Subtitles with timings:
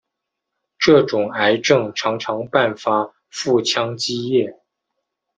[0.79, 4.57] 这种癌症常常伴发腹腔积液。